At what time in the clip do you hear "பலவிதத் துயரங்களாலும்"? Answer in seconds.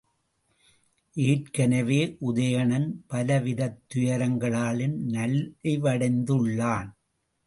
3.09-4.95